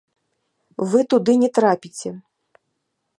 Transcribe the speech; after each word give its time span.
Вы 0.93 0.99
туды 1.11 1.31
не 1.43 1.49
трапіце! 1.57 2.09